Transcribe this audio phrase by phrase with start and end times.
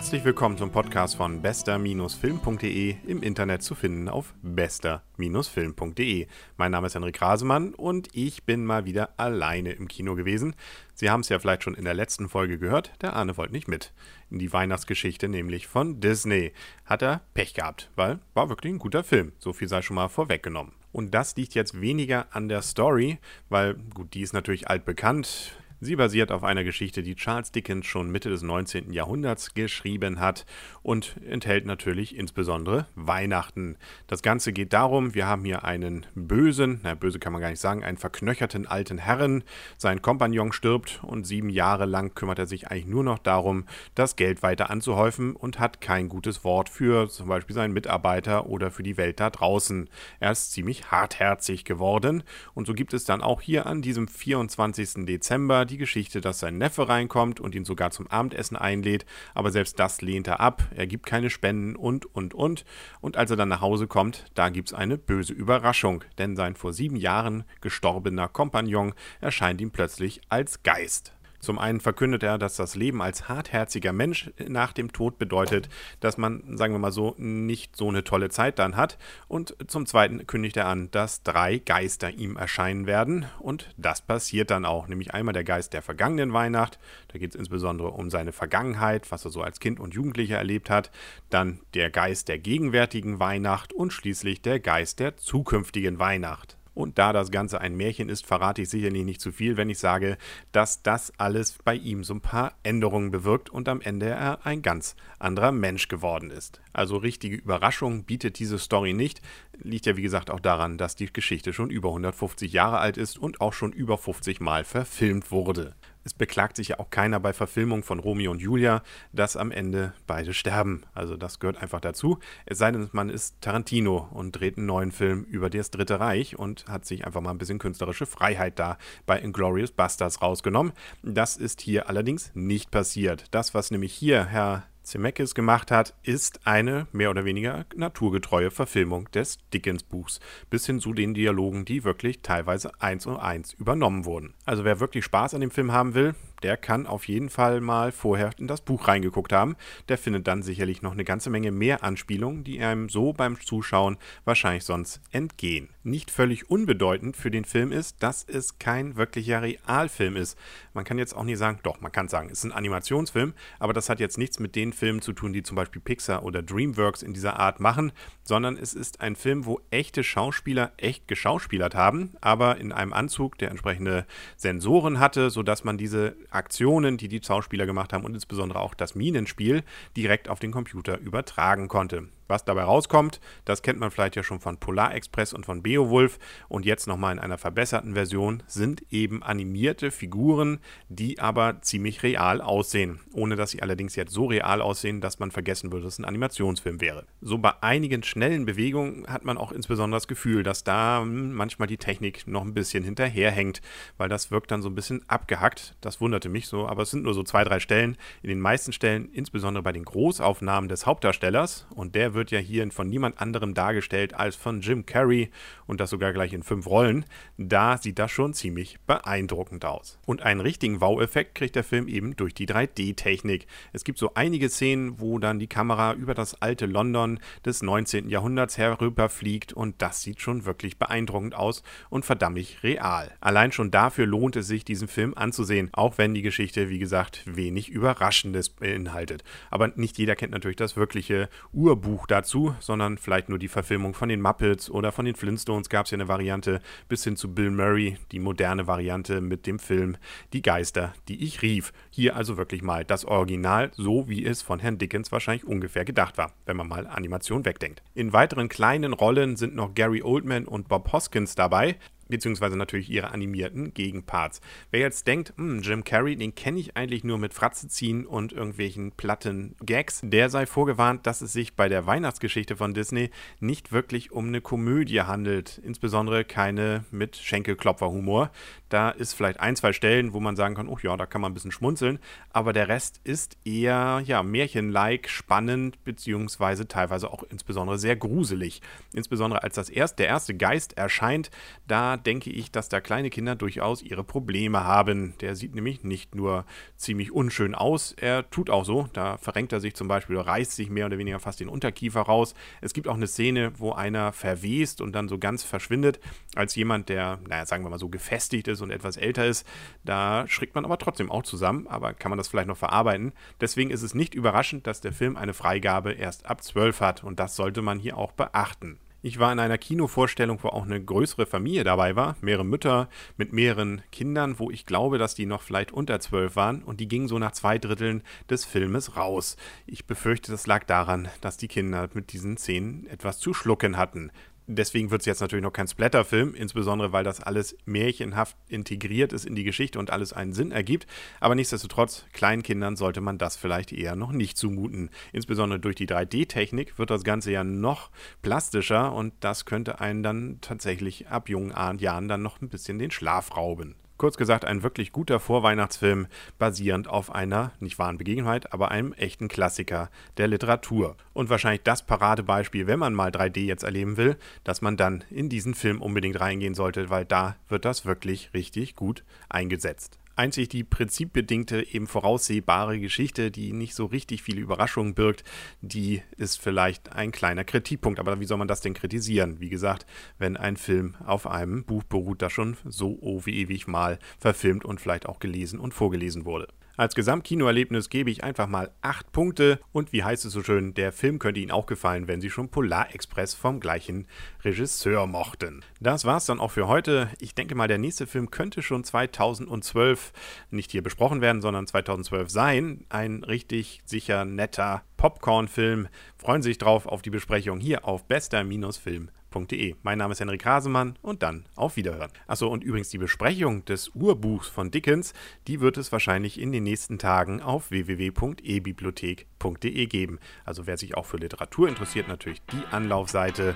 [0.00, 6.26] Herzlich willkommen zum Podcast von bester-film.de im Internet zu finden auf bester-film.de.
[6.56, 10.56] Mein Name ist Henrik Rasemann und ich bin mal wieder alleine im Kino gewesen.
[10.94, 13.68] Sie haben es ja vielleicht schon in der letzten Folge gehört, der Arne wollte nicht
[13.68, 13.92] mit.
[14.30, 16.54] In die Weihnachtsgeschichte nämlich von Disney.
[16.86, 19.32] Hat er Pech gehabt, weil war wirklich ein guter Film.
[19.38, 20.72] So viel sei schon mal vorweggenommen.
[20.92, 23.18] Und das liegt jetzt weniger an der Story,
[23.50, 25.58] weil, gut, die ist natürlich altbekannt.
[25.82, 28.92] Sie basiert auf einer Geschichte, die Charles Dickens schon Mitte des 19.
[28.92, 30.44] Jahrhunderts geschrieben hat
[30.82, 33.78] und enthält natürlich insbesondere Weihnachten.
[34.06, 37.60] Das Ganze geht darum, wir haben hier einen bösen, na böse kann man gar nicht
[37.60, 39.42] sagen, einen verknöcherten alten Herren.
[39.78, 44.16] Sein Kompagnon stirbt und sieben Jahre lang kümmert er sich eigentlich nur noch darum, das
[44.16, 48.82] Geld weiter anzuhäufen und hat kein gutes Wort für zum Beispiel seinen Mitarbeiter oder für
[48.82, 49.88] die Welt da draußen.
[50.18, 52.22] Er ist ziemlich hartherzig geworden
[52.52, 55.06] und so gibt es dann auch hier an diesem 24.
[55.06, 59.78] Dezember die Geschichte, dass sein Neffe reinkommt und ihn sogar zum Abendessen einlädt, aber selbst
[59.78, 62.64] das lehnt er ab, er gibt keine Spenden und, und, und.
[63.00, 66.56] Und als er dann nach Hause kommt, da gibt es eine böse Überraschung, denn sein
[66.56, 71.14] vor sieben Jahren gestorbener Kompagnon erscheint ihm plötzlich als Geist.
[71.40, 75.68] Zum einen verkündet er, dass das Leben als hartherziger Mensch nach dem Tod bedeutet,
[76.00, 78.98] dass man, sagen wir mal so, nicht so eine tolle Zeit dann hat.
[79.26, 83.26] Und zum zweiten kündigt er an, dass drei Geister ihm erscheinen werden.
[83.38, 87.36] Und das passiert dann auch, nämlich einmal der Geist der vergangenen Weihnacht, da geht es
[87.36, 90.90] insbesondere um seine Vergangenheit, was er so als Kind und Jugendlicher erlebt hat.
[91.30, 96.59] Dann der Geist der gegenwärtigen Weihnacht und schließlich der Geist der zukünftigen Weihnacht.
[96.74, 99.78] Und da das Ganze ein Märchen ist, verrate ich sicherlich nicht zu viel, wenn ich
[99.78, 100.16] sage,
[100.52, 104.62] dass das alles bei ihm so ein paar Änderungen bewirkt und am Ende er ein
[104.62, 106.60] ganz anderer Mensch geworden ist.
[106.72, 109.20] Also richtige Überraschung bietet diese Story nicht.
[109.58, 113.18] Liegt ja wie gesagt auch daran, dass die Geschichte schon über 150 Jahre alt ist
[113.18, 115.74] und auch schon über 50 Mal verfilmt wurde.
[116.04, 119.92] Es beklagt sich ja auch keiner bei Verfilmung von Romeo und Julia, dass am Ende
[120.06, 120.82] beide sterben.
[120.94, 122.18] Also das gehört einfach dazu.
[122.46, 126.38] Es sei denn, man ist Tarantino und dreht einen neuen Film über das Dritte Reich
[126.38, 130.72] und hat sich einfach mal ein bisschen künstlerische Freiheit da bei Inglorious Bastards rausgenommen.
[131.02, 133.26] Das ist hier allerdings nicht passiert.
[133.30, 139.10] Das, was nämlich hier Herr Zemeckis gemacht hat, ist eine mehr oder weniger naturgetreue Verfilmung
[139.12, 144.34] des Dickens-Buchs, bis hin zu den Dialogen, die wirklich teilweise eins und eins übernommen wurden.
[144.44, 147.92] Also wer wirklich Spaß an dem Film haben will, der kann auf jeden Fall mal
[147.92, 149.56] vorher in das Buch reingeguckt haben.
[149.88, 153.98] Der findet dann sicherlich noch eine ganze Menge mehr Anspielungen, die einem so beim Zuschauen
[154.24, 155.68] wahrscheinlich sonst entgehen.
[155.82, 160.38] Nicht völlig unbedeutend für den Film ist, dass es kein wirklicher Realfilm ist.
[160.74, 163.72] Man kann jetzt auch nicht sagen, doch, man kann sagen, es ist ein Animationsfilm, aber
[163.72, 167.02] das hat jetzt nichts mit den Filmen zu tun, die zum Beispiel Pixar oder DreamWorks
[167.02, 172.12] in dieser Art machen, sondern es ist ein Film, wo echte Schauspieler echt geschauspielert haben,
[172.20, 177.66] aber in einem Anzug, der entsprechende Sensoren hatte, sodass man diese Aktionen, die die Schauspieler
[177.66, 179.62] gemacht haben und insbesondere auch das Minenspiel
[179.96, 182.08] direkt auf den Computer übertragen konnte.
[182.30, 186.20] Was dabei rauskommt, das kennt man vielleicht ja schon von Polar Express und von Beowulf
[186.48, 192.40] und jetzt nochmal in einer verbesserten Version sind eben animierte Figuren, die aber ziemlich real
[192.40, 195.98] aussehen, ohne dass sie allerdings jetzt so real aussehen, dass man vergessen würde, dass es
[195.98, 197.04] ein Animationsfilm wäre.
[197.20, 201.78] So bei einigen schnellen Bewegungen hat man auch insbesondere das Gefühl, dass da manchmal die
[201.78, 203.60] Technik noch ein bisschen hinterherhängt,
[203.98, 205.74] weil das wirkt dann so ein bisschen abgehackt.
[205.80, 207.96] Das wunderte mich so, aber es sind nur so zwei, drei Stellen.
[208.22, 212.38] In den meisten Stellen, insbesondere bei den Großaufnahmen des Hauptdarstellers, und der wird wird ja
[212.38, 215.30] hier von niemand anderem dargestellt als von Jim Carrey
[215.66, 217.04] und das sogar gleich in fünf Rollen.
[217.36, 219.98] Da sieht das schon ziemlich beeindruckend aus.
[220.06, 223.46] Und einen richtigen Wow-Effekt kriegt der Film eben durch die 3D-Technik.
[223.72, 228.08] Es gibt so einige Szenen, wo dann die Kamera über das alte London des 19.
[228.08, 232.30] Jahrhunderts herüberfliegt und das sieht schon wirklich beeindruckend aus und verdammt
[232.62, 233.10] real.
[233.20, 237.22] Allein schon dafür lohnt es sich, diesen Film anzusehen, auch wenn die Geschichte, wie gesagt,
[237.26, 239.24] wenig Überraschendes beinhaltet.
[239.50, 244.08] Aber nicht jeder kennt natürlich das wirkliche Urbuch dazu, sondern vielleicht nur die Verfilmung von
[244.08, 247.50] den Muppets oder von den Flintstones gab es ja eine Variante, bis hin zu Bill
[247.50, 249.96] Murray, die moderne Variante mit dem Film
[250.32, 251.72] Die Geister, die ich rief.
[251.90, 256.18] Hier also wirklich mal das Original, so wie es von Herrn Dickens wahrscheinlich ungefähr gedacht
[256.18, 257.82] war, wenn man mal Animation wegdenkt.
[257.94, 261.76] In weiteren kleinen Rollen sind noch Gary Oldman und Bob Hoskins dabei
[262.10, 264.40] beziehungsweise natürlich ihre animierten Gegenparts.
[264.70, 268.32] Wer jetzt denkt, hm, Jim Carrey, den kenne ich eigentlich nur mit Fratze ziehen und
[268.32, 273.72] irgendwelchen platten Gags, der sei vorgewarnt, dass es sich bei der Weihnachtsgeschichte von Disney nicht
[273.72, 278.30] wirklich um eine Komödie handelt, insbesondere keine mit Schenkelklopferhumor.
[278.68, 281.32] Da ist vielleicht ein, zwei Stellen, wo man sagen kann, oh ja, da kann man
[281.32, 281.98] ein bisschen schmunzeln,
[282.30, 288.62] aber der Rest ist eher ja, märchenlike, spannend, beziehungsweise teilweise auch insbesondere sehr gruselig.
[288.92, 291.30] Insbesondere als das erst, der erste Geist erscheint,
[291.66, 295.14] da denke ich, dass da kleine Kinder durchaus ihre Probleme haben.
[295.20, 296.44] Der sieht nämlich nicht nur
[296.76, 298.88] ziemlich unschön aus, er tut auch so.
[298.92, 302.34] Da verrenkt er sich zum Beispiel reißt sich mehr oder weniger fast den Unterkiefer raus.
[302.60, 306.00] Es gibt auch eine Szene, wo einer verwest und dann so ganz verschwindet,
[306.34, 309.46] als jemand, der, naja, sagen wir mal so gefestigt ist und etwas älter ist.
[309.84, 313.12] Da schrickt man aber trotzdem auch zusammen, aber kann man das vielleicht noch verarbeiten.
[313.40, 317.20] Deswegen ist es nicht überraschend, dass der Film eine Freigabe erst ab 12 hat und
[317.20, 318.78] das sollte man hier auch beachten.
[319.02, 323.32] Ich war in einer Kinovorstellung, wo auch eine größere Familie dabei war, mehrere Mütter mit
[323.32, 327.08] mehreren Kindern, wo ich glaube, dass die noch vielleicht unter zwölf waren und die gingen
[327.08, 329.38] so nach zwei Dritteln des Filmes raus.
[329.64, 334.10] Ich befürchte, das lag daran, dass die Kinder mit diesen Szenen etwas zu schlucken hatten
[334.54, 339.24] deswegen wird es jetzt natürlich noch kein Splatterfilm, insbesondere weil das alles märchenhaft integriert ist
[339.24, 340.86] in die Geschichte und alles einen Sinn ergibt.
[341.20, 344.90] Aber nichtsdestotrotz, Kleinkindern sollte man das vielleicht eher noch nicht zumuten.
[345.12, 347.90] Insbesondere durch die 3D-Technik wird das Ganze ja noch
[348.22, 352.90] plastischer und das könnte einen dann tatsächlich ab jungen Jahren dann noch ein bisschen den
[352.90, 353.76] Schlaf rauben.
[354.00, 356.06] Kurz gesagt, ein wirklich guter Vorweihnachtsfilm,
[356.38, 360.96] basierend auf einer nicht wahren Begebenheit, aber einem echten Klassiker der Literatur.
[361.12, 365.28] Und wahrscheinlich das Paradebeispiel, wenn man mal 3D jetzt erleben will, dass man dann in
[365.28, 370.64] diesen Film unbedingt reingehen sollte, weil da wird das wirklich richtig gut eingesetzt einzig die
[370.64, 375.24] prinzipbedingte, eben voraussehbare Geschichte, die nicht so richtig viele Überraschungen birgt,
[375.60, 377.98] die ist vielleicht ein kleiner Kritikpunkt.
[377.98, 379.40] Aber wie soll man das denn kritisieren?
[379.40, 379.86] Wie gesagt,
[380.18, 384.64] wenn ein Film auf einem Buch beruht, das schon so oh wie ewig mal verfilmt
[384.64, 386.48] und vielleicht auch gelesen und vorgelesen wurde.
[386.80, 390.92] Als Gesamtkinoerlebnis gebe ich einfach mal 8 Punkte und wie heißt es so schön, der
[390.92, 394.06] Film könnte Ihnen auch gefallen, wenn Sie schon Polar Express vom gleichen
[394.42, 395.62] Regisseur mochten.
[395.80, 397.10] Das war's dann auch für heute.
[397.20, 400.14] Ich denke mal, der nächste Film könnte schon 2012
[400.48, 402.86] nicht hier besprochen werden, sondern 2012 sein.
[402.88, 405.86] Ein richtig sicher netter Popcorn-Film.
[406.16, 409.76] Freuen Sie sich drauf auf die Besprechung hier auf bester-film www.ftf.de.
[409.82, 412.10] Mein Name ist Henrik Hasemann und dann auf Wiederhören.
[412.26, 415.14] Achso, und übrigens die Besprechung des Urbuchs von Dickens,
[415.46, 420.18] die wird es wahrscheinlich in den nächsten Tagen auf www.ebibliothek.de geben.
[420.44, 423.54] Also wer sich auch für Literatur interessiert, natürlich die Anlaufseite, äh,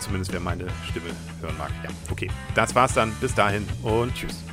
[0.00, 1.10] zumindest wer meine Stimme
[1.40, 1.70] hören mag.
[1.84, 2.30] Ja, okay.
[2.54, 3.12] Das war's dann.
[3.20, 4.49] Bis dahin und tschüss.